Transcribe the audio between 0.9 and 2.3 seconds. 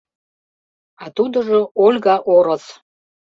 А Тудыжо— Ольга